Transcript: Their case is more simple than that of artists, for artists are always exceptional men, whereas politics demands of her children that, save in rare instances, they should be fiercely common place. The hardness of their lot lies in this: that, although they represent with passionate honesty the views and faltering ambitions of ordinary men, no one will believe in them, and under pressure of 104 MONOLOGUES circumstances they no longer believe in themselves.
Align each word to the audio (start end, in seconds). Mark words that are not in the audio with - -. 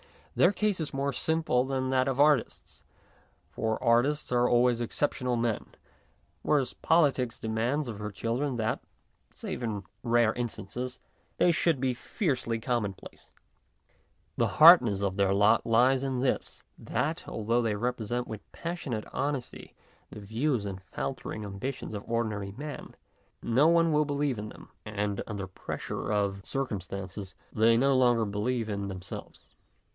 Their 0.33 0.53
case 0.53 0.79
is 0.79 0.95
more 0.95 1.13
simple 1.13 1.65
than 1.65 1.89
that 1.91 2.07
of 2.07 2.17
artists, 2.19 2.83
for 3.51 3.83
artists 3.83 4.31
are 4.31 4.49
always 4.49 4.81
exceptional 4.81 5.35
men, 5.35 5.75
whereas 6.41 6.73
politics 6.73 7.37
demands 7.37 7.87
of 7.87 7.99
her 7.99 8.09
children 8.09 8.55
that, 8.55 8.79
save 9.35 9.61
in 9.61 9.83
rare 10.03 10.33
instances, 10.33 10.99
they 11.37 11.51
should 11.51 11.79
be 11.79 11.93
fiercely 11.93 12.59
common 12.59 12.93
place. 12.93 13.31
The 14.37 14.47
hardness 14.57 15.03
of 15.03 15.17
their 15.17 15.33
lot 15.33 15.67
lies 15.67 16.01
in 16.01 16.21
this: 16.21 16.63
that, 16.79 17.25
although 17.27 17.61
they 17.61 17.75
represent 17.75 18.25
with 18.27 18.49
passionate 18.53 19.05
honesty 19.13 19.75
the 20.09 20.21
views 20.21 20.65
and 20.65 20.81
faltering 20.81 21.43
ambitions 21.45 21.93
of 21.93 22.09
ordinary 22.09 22.53
men, 22.53 22.95
no 23.43 23.67
one 23.67 23.91
will 23.91 24.05
believe 24.05 24.39
in 24.39 24.49
them, 24.49 24.69
and 24.83 25.21
under 25.27 25.45
pressure 25.45 26.09
of 26.11 26.39
104 26.39 26.39
MONOLOGUES 26.41 26.49
circumstances 26.49 27.35
they 27.53 27.77
no 27.77 27.95
longer 27.95 28.25
believe 28.25 28.69
in 28.69 28.87
themselves. 28.87 29.47